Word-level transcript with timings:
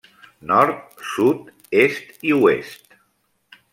Nord, 0.51 0.79
Sud, 1.09 1.51
Est 1.83 2.17
i 2.31 2.33
Oest. 2.39 2.99